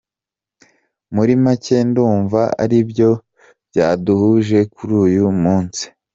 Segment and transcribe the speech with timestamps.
[1.13, 3.09] Muri make ndumva aribyo
[3.69, 5.83] byaduhuje kuri uyu munsi.